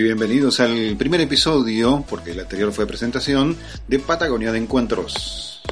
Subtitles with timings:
[0.00, 3.56] bienvenidos al primer episodio, porque el anterior fue presentación,
[3.88, 5.62] de Patagonia de Encuentros.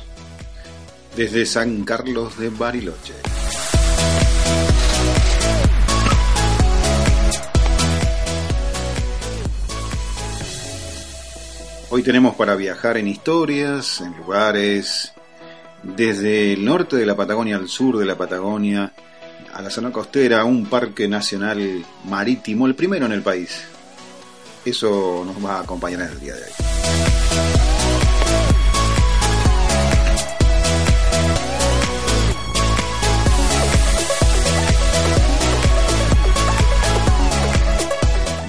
[1.17, 3.15] Desde San Carlos de Bariloche.
[11.91, 15.13] Hoy tenemos para viajar en historias, en lugares,
[15.83, 18.93] desde el norte de la Patagonia al sur de la Patagonia,
[19.53, 23.74] a la zona costera, un parque nacional marítimo, el primero en el país.
[24.65, 26.49] Eso nos va a acompañar en el día de hoy.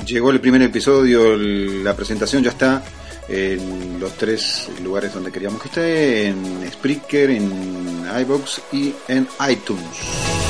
[0.05, 2.81] Llegó el primer episodio, la presentación ya está
[3.27, 10.44] en los tres lugares donde queríamos que esté, en Spreaker, en iBox y en iTunes.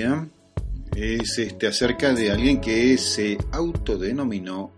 [0.00, 4.72] Es este, acerca de alguien que se autodenominó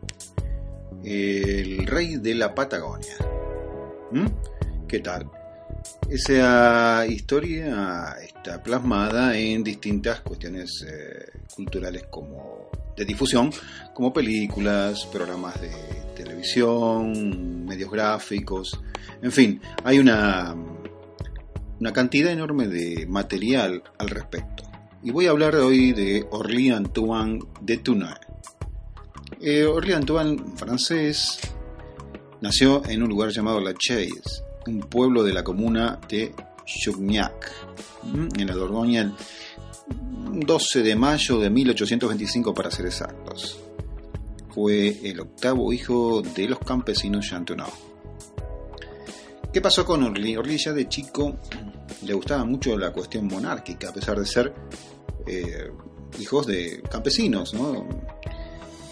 [1.04, 3.16] el rey de la Patagonia.
[4.10, 4.26] ¿Mm?
[4.88, 5.30] ¿Qué tal?
[6.08, 13.50] Esa historia está plasmada en distintas cuestiones eh, culturales como de difusión,
[13.92, 15.70] como películas, programas de
[16.16, 18.78] televisión, medios gráficos,
[19.22, 20.54] en fin, hay una,
[21.80, 24.73] una cantidad enorme de material al respecto.
[25.04, 28.16] Y voy a hablar hoy de Orly Antoine de Tournai.
[29.38, 31.40] Eh, Orly Antoine, francés,
[32.40, 37.52] nació en un lugar llamado La Chaise, un pueblo de la comuna de Chugnac,
[38.38, 43.60] en la Dordoña, el 12 de mayo de 1825 para ser exactos.
[44.54, 47.68] Fue el octavo hijo de los campesinos Chantonou.
[49.52, 50.34] ¿Qué pasó con Orly?
[50.34, 51.36] Orly ya de chico
[52.04, 54.52] le gustaba mucho la cuestión monárquica, a pesar de ser
[55.26, 55.70] eh,
[56.18, 57.86] hijos de campesinos, ¿no?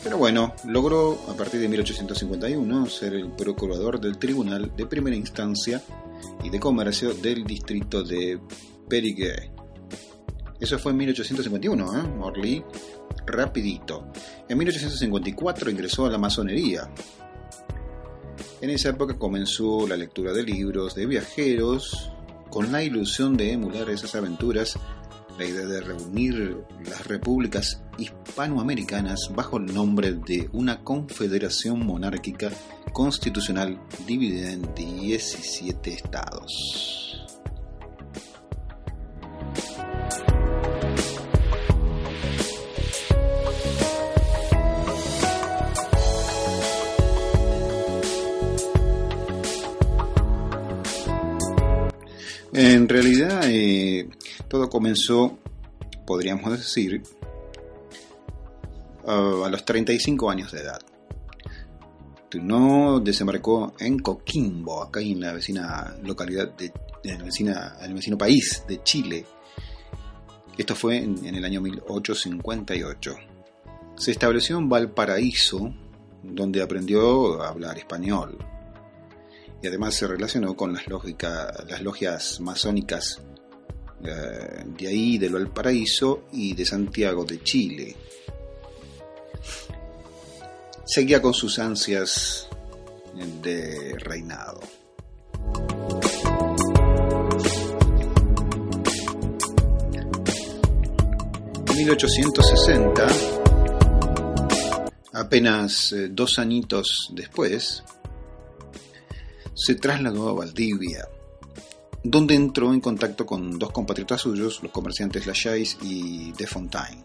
[0.03, 5.81] Pero bueno, logró a partir de 1851 ser el procurador del Tribunal de Primera Instancia
[6.42, 8.41] y de Comercio del distrito de
[8.88, 9.50] Périgueux.
[10.59, 12.65] Eso fue en 1851, ¿eh?
[13.26, 14.12] Rapidito.
[14.48, 16.88] En 1854 ingresó a la masonería.
[18.60, 22.12] En esa época comenzó la lectura de libros de viajeros
[22.50, 24.78] con la ilusión de emular esas aventuras
[25.42, 26.56] la idea de reunir
[26.88, 32.50] las repúblicas hispanoamericanas bajo el nombre de una confederación monárquica
[32.92, 37.03] constitucional dividida en 17 estados.
[52.54, 53.22] En realidad,
[54.53, 55.39] todo comenzó,
[56.07, 57.03] podríamos decir,
[59.04, 60.78] uh, a los 35 años de edad.
[62.34, 66.71] No desembarcó en Coquimbo, acá en la vecina localidad, de,
[67.03, 69.25] en, vecina, en el vecino país de Chile.
[70.59, 73.15] Esto fue en, el año 1858.
[73.97, 75.72] Se estableció en Valparaíso,
[76.22, 78.37] donde aprendió a hablar español
[79.63, 83.32] y además se relacionó con las, lógica, las logias masónicas eh,
[84.03, 87.97] de ahí, del Valparaíso y de Santiago de Chile.
[90.84, 92.49] Seguía con sus ansias
[93.43, 94.60] de reinado.
[101.84, 103.07] 1860,
[105.15, 107.83] apenas eh, dos añitos después,
[109.55, 111.09] se trasladó a Valdivia,
[112.04, 117.04] donde entró en contacto con dos compatriotas suyos, los comerciantes Lachais y De Fontaine,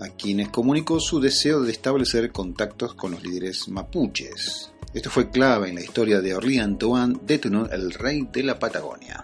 [0.00, 4.72] a quienes comunicó su deseo de establecer contactos con los líderes mapuches.
[4.92, 7.40] Esto fue clave en la historia de Orly Antoine de
[7.72, 9.22] el rey de la Patagonia.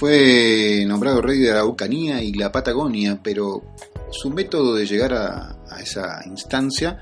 [0.00, 3.62] Fue nombrado rey de Araucanía y la Patagonia, pero
[4.10, 6.98] su método de llegar a, esa instancia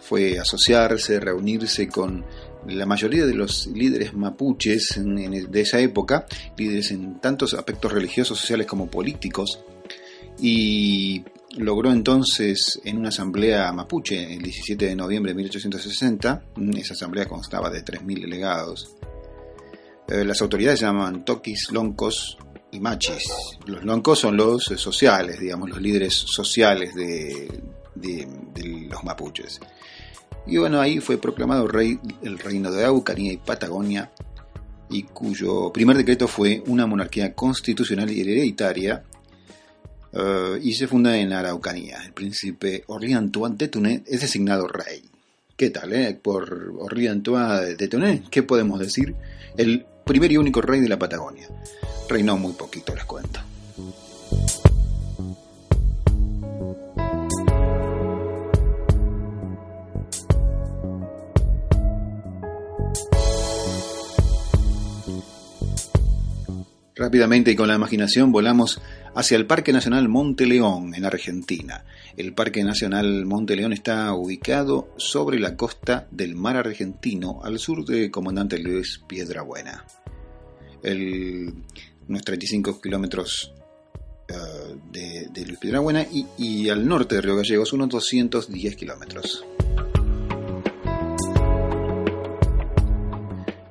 [0.00, 2.24] fue asociarse, reunirse con
[2.66, 6.24] la mayoría de los líderes mapuches de esa época,
[6.56, 9.62] líderes en tantos aspectos religiosos, sociales como políticos,
[10.40, 11.22] y
[11.58, 16.44] logró entonces en una asamblea mapuche el 17 de noviembre de 1860,
[16.78, 18.96] esa asamblea constaba de 3.000 delegados,
[20.08, 22.38] eh, las autoridades llaman toquis, loncos
[22.70, 23.24] y machis.
[23.66, 27.48] Los loncos son los sociales, digamos, los líderes sociales de,
[28.88, 29.60] los mapuches.
[30.46, 34.10] Y bueno, ahí fue proclamado rey el reino de Araucanía y Patagonia,
[34.88, 39.04] y cuyo primer decreto fue una monarquía constitucional y hereditaria,
[40.12, 42.02] eh, y se funda en Araucanía.
[42.02, 45.02] El príncipe Orly Antoine de Tuné es designado rey.
[45.54, 46.14] ¿Qué tal, eh?
[46.14, 49.14] Por Orly Antoine de Tuné, ¿qué podemos decir?
[49.56, 51.46] El primer y único rey de la Patagonia.
[52.08, 53.40] Reinó muy poquito, les cuento.
[66.96, 68.80] Rápidamente y con la imaginación volamos
[69.14, 71.84] hacia el Parque Nacional Monte León, en Argentina.
[72.16, 77.84] El Parque Nacional Monte León está ubicado sobre la costa del mar argentino, al sur
[77.84, 79.84] de Comandante Luis Piedrabuena
[80.82, 81.52] el,
[82.08, 83.52] unos 35 kilómetros
[84.30, 89.44] uh, de, de, Luis Piedrabuena y, y, al norte de Río Gallegos unos 210 kilómetros.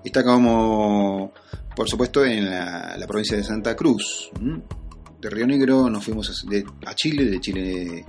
[0.04, 1.34] Está como,
[1.76, 4.32] por supuesto, en la, la provincia de Santa Cruz.
[5.20, 8.06] De Río Negro nos fuimos a, a Chile, de Chile,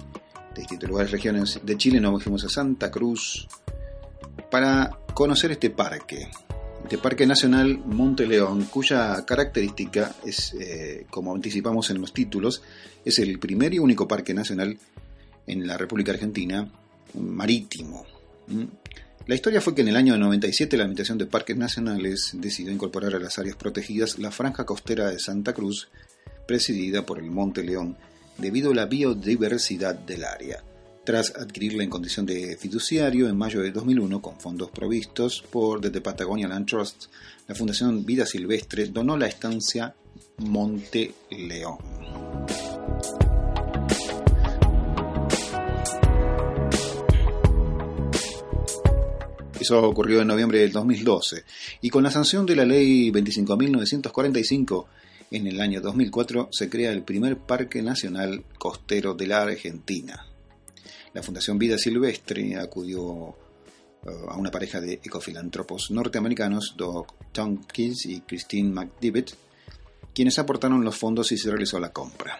[0.55, 3.49] de distintos lugares, regiones de Chile, nos fuimos a Santa Cruz
[4.51, 6.31] para conocer este parque,
[6.89, 12.63] de Parque Nacional Monte León, cuya característica es, eh, como anticipamos en los títulos,
[13.05, 14.79] es el primer y único parque nacional
[15.47, 16.71] en la República Argentina
[17.15, 18.05] marítimo.
[19.27, 23.15] La historia fue que en el año 97 la Administración de Parques Nacionales decidió incorporar
[23.15, 25.89] a las áreas protegidas la franja costera de Santa Cruz,
[26.47, 27.97] presidida por el Monte León,
[28.39, 30.63] debido a la biodiversidad del área
[31.09, 36.03] tras adquirirla en condición de fiduciario en mayo de 2001 con fondos provistos por The
[36.03, 37.07] Patagonia Land Trust,
[37.47, 39.95] la Fundación Vida Silvestre donó la estancia
[40.37, 41.79] Monte León.
[49.59, 51.43] Eso ocurrió en noviembre del 2012
[51.81, 54.85] y con la sanción de la ley 25.945
[55.31, 60.27] en el año 2004 se crea el primer Parque Nacional Costero de la Argentina.
[61.19, 63.35] La Fundación Vida Silvestre acudió
[64.07, 69.33] eh, a una pareja de ecofilántropos norteamericanos, Doug Tompkins y Christine McDivitt,
[70.15, 72.39] quienes aportaron los fondos y se realizó la compra.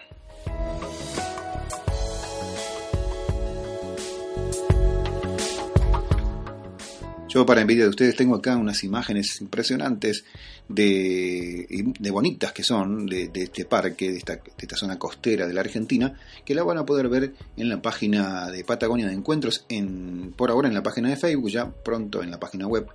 [7.45, 10.25] Para envidia de ustedes tengo acá unas imágenes impresionantes
[10.67, 16.13] de, bonitas que son de, este parque, de esta, zona costera de la Argentina,
[16.45, 20.51] que la van a poder ver en la página de Patagonia de Encuentros, en, por
[20.51, 22.87] ahora en la página de Facebook, ya pronto en la página web.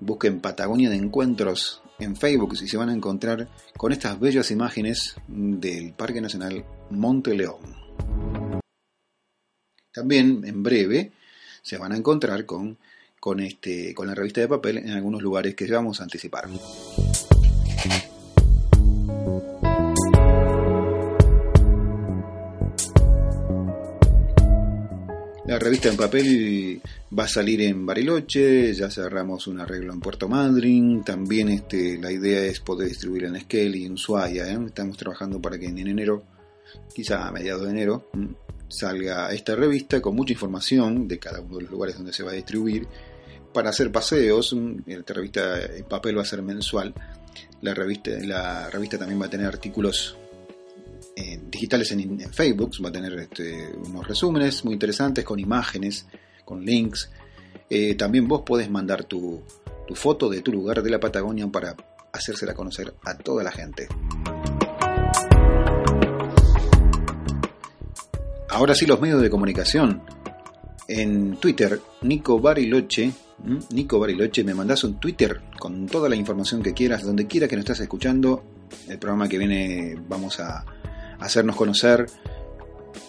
[0.00, 5.16] Busquen Patagonia de Encuentros en Facebook y se van a encontrar con estas bellas imágenes
[5.28, 7.60] del Parque Nacional Monte León.
[9.92, 11.12] También en breve
[11.62, 12.78] se van a encontrar con
[13.26, 16.48] con, este, con la revista de papel en algunos lugares que vamos a anticipar.
[25.44, 26.80] La revista en papel
[27.18, 32.12] va a salir en Bariloche, ya cerramos un arreglo en Puerto Madryn, también este, la
[32.12, 34.58] idea es poder distribuir en Esquel y en Ushuaia, ¿eh?
[34.66, 36.22] estamos trabajando para que en enero,
[36.94, 38.08] quizá a mediados de enero,
[38.68, 42.30] salga esta revista con mucha información de cada uno de los lugares donde se va
[42.30, 42.86] a distribuir
[43.56, 44.54] para hacer paseos.
[44.86, 46.92] Esta revista en papel va a ser mensual.
[47.62, 48.10] La revista,
[48.98, 50.14] también va a tener artículos
[51.50, 56.04] digitales en, Facebook, va a tener este, unos resúmenes muy interesantes con imágenes,
[56.44, 57.10] con links.
[57.70, 59.42] Eh, también vos podés mandar tu,
[59.88, 61.74] tu foto de tu lugar de la Patagonia para
[62.12, 63.88] hacérsela conocer a toda la gente.
[68.50, 70.02] Ahora sí los medios de comunicación.
[70.88, 73.12] En Twitter, Nico Bariloche,
[73.70, 77.56] Nico Bariloche, me mandás un Twitter con toda la información que quieras, donde quiera que
[77.56, 78.42] nos estés escuchando.
[78.88, 80.64] El programa que viene vamos a
[81.20, 82.06] hacernos conocer,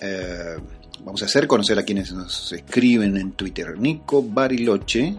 [0.01, 0.57] eh,
[1.03, 3.79] vamos a hacer conocer a quienes nos escriben en Twitter.
[3.79, 5.15] Nico Bariloche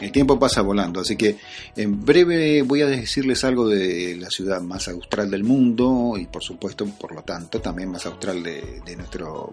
[0.00, 1.36] El tiempo pasa volando, así que
[1.76, 6.42] en breve voy a decirles algo de la ciudad más austral del mundo y por
[6.42, 9.52] supuesto, por lo tanto, también más austral de, nuestro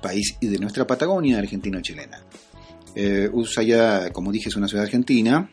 [0.00, 2.22] país y de nuestra Patagonia argentino-chilena.
[2.94, 5.50] Eh, Ushuaia, como dije, es una ciudad argentina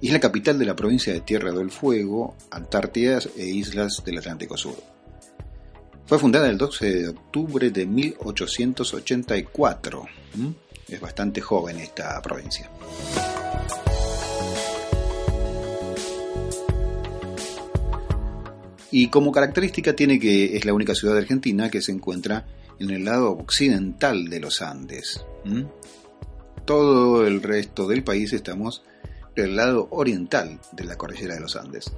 [0.00, 4.18] y es la capital de la provincia de Tierra del Fuego, Antártida e islas del
[4.18, 4.82] Atlántico Sur.
[6.06, 10.06] Fue fundada el 12 de octubre de 1884.
[10.90, 12.68] Es bastante joven esta provincia.
[18.90, 22.44] Y como característica tiene que es la única ciudad Argentina que se encuentra
[22.80, 25.24] en el lado occidental de los Andes
[26.70, 28.84] todo el resto del país estamos
[29.34, 31.92] del lado oriental de la cordillera de los Andes.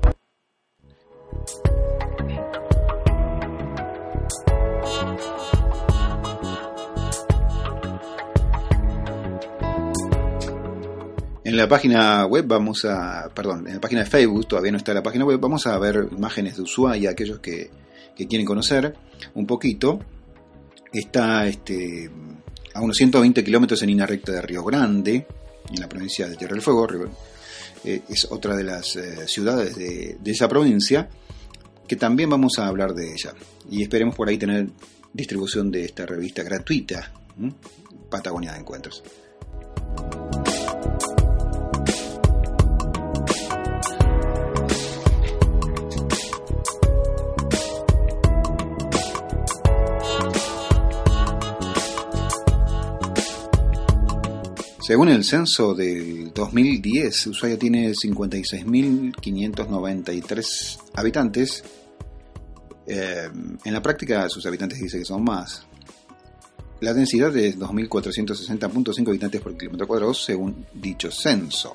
[11.63, 15.03] La página web vamos a, perdón, en la página de Facebook, todavía no está la
[15.03, 17.71] página web, vamos a ver imágenes de Ushuaia, aquellos que,
[18.17, 18.97] quieren conocer
[19.35, 20.01] un poquito.
[20.93, 22.11] Está este,
[22.75, 25.27] a unos 120 kilómetros en línea recta de Río Grande,
[25.73, 26.89] en la provincia de Tierra del Fuego.
[27.85, 31.09] Eh, es otra de las eh, ciudades de, esa provincia,
[31.87, 33.35] que también vamos a hablar de ella.
[33.71, 34.69] Y esperemos por ahí tener
[35.13, 37.13] distribución de esta revista gratuita,
[38.11, 39.05] Patagonia de Encuentros.
[54.93, 61.65] Según el censo del 2010, Ushuaia tiene 56.593 habitantes.
[62.87, 63.31] Eh,
[63.65, 65.67] en la práctica sus habitantes dicen que son más.
[66.81, 71.75] La densidad es 2.460.5 habitantes por kilómetro cuadrado según dicho censo.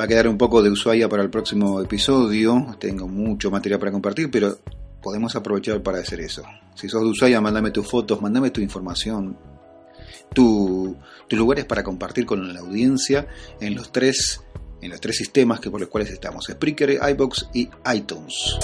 [0.00, 2.74] Va a quedar un poco de Ushuaia para el próximo episodio.
[2.80, 4.56] Tengo mucho material para compartir, pero
[5.02, 6.42] podemos aprovechar para hacer eso.
[6.74, 9.36] Si sos de Ushuaia, mándame tus fotos, mándame tu información,
[10.32, 10.96] tus
[11.30, 13.26] lugares para compartir con la audiencia
[13.60, 14.42] en los tres,
[14.80, 18.58] en los tres sistemas que por los cuales estamos, Spreaker, iBox y iTunes.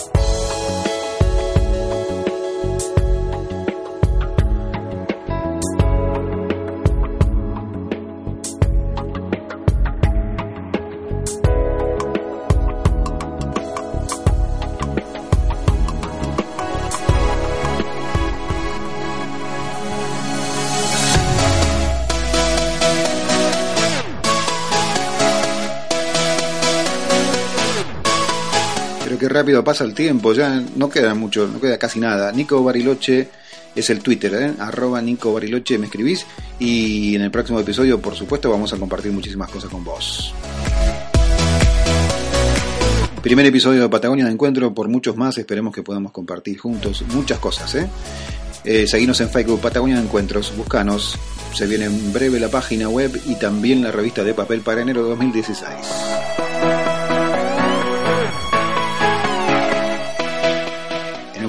[29.35, 32.31] Rápido pasa el tiempo, ya no queda mucho, no queda casi nada.
[32.33, 33.29] Nico Bariloche
[33.75, 34.55] es el Twitter, ¿eh?
[34.61, 36.25] arroba Nico Bariloche me escribís
[36.61, 40.33] y en el próximo episodio por supuesto vamos a compartir muchísimas cosas con vos.
[43.21, 47.39] Primer episodio de Patagonia de Encuentro, por muchos más, esperemos que podamos compartir juntos muchas
[47.39, 47.75] cosas.
[47.75, 47.89] ¿eh?
[48.65, 51.19] Eh, seguimos en Facebook Patagonia de Encuentros, buscanos,
[51.55, 55.03] se viene en breve la página web y también la revista de papel para enero
[55.03, 56.44] de 2016.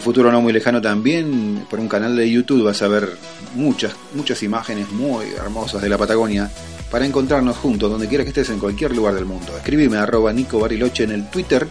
[0.06, 3.18] Futuro no muy lejano también, por un canal de YouTube vas a ver
[3.56, 6.52] muchas, muchas imágenes muy hermosas de la Patagonia
[6.92, 9.58] para encontrarnos juntos, donde quiera que estés en cualquier lugar del mundo.
[9.58, 11.68] Escríbeme arroba Nico Bariloche en el Twitter,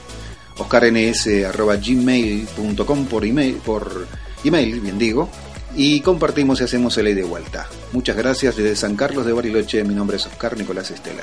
[0.58, 4.08] oscarns arroba gmail.com por email, por
[4.42, 5.28] email, bien digo,
[5.76, 7.68] y compartimos y hacemos el ley de vuelta.
[7.92, 11.22] Muchas gracias desde San Carlos de Bariloche, mi nombre es Oscar Nicolás Estela.